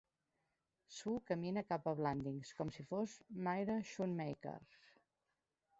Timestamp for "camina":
1.31-1.63